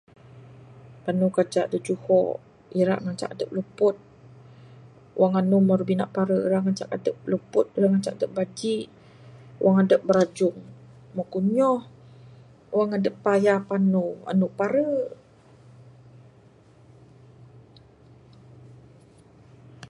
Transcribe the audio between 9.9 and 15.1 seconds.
birajung mbuh kunyoh Wang adep paya panu andu pare.